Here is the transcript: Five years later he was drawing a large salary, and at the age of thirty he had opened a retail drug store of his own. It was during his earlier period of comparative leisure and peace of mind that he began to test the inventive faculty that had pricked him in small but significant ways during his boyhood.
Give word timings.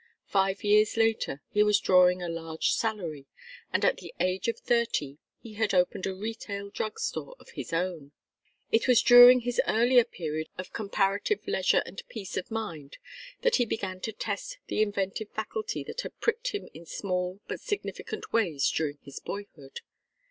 Five 0.25 0.63
years 0.63 0.97
later 0.97 1.43
he 1.51 1.61
was 1.61 1.79
drawing 1.79 2.23
a 2.23 2.27
large 2.27 2.71
salary, 2.73 3.27
and 3.71 3.85
at 3.85 3.97
the 3.97 4.15
age 4.19 4.47
of 4.47 4.57
thirty 4.57 5.19
he 5.43 5.53
had 5.53 5.75
opened 5.75 6.07
a 6.07 6.15
retail 6.15 6.71
drug 6.71 6.99
store 6.99 7.35
of 7.39 7.49
his 7.51 7.71
own. 7.71 8.11
It 8.71 8.87
was 8.87 9.03
during 9.03 9.41
his 9.41 9.61
earlier 9.67 10.03
period 10.03 10.47
of 10.57 10.73
comparative 10.73 11.47
leisure 11.47 11.83
and 11.85 12.01
peace 12.09 12.35
of 12.35 12.49
mind 12.49 12.97
that 13.43 13.57
he 13.57 13.65
began 13.67 13.99
to 13.99 14.11
test 14.11 14.57
the 14.65 14.81
inventive 14.81 15.29
faculty 15.29 15.83
that 15.83 16.01
had 16.01 16.19
pricked 16.19 16.47
him 16.47 16.67
in 16.73 16.87
small 16.87 17.39
but 17.47 17.61
significant 17.61 18.33
ways 18.33 18.71
during 18.71 18.97
his 19.03 19.19
boyhood. 19.19 19.81